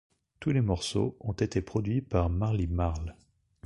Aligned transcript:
Tous 0.39 0.49
les 0.49 0.61
morceaux 0.61 1.15
ont 1.19 1.33
été 1.33 1.61
produits 1.61 2.01
par 2.01 2.27
Marley 2.27 2.65
Marl. 2.65 3.15